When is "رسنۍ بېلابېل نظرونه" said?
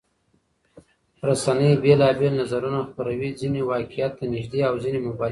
1.27-2.79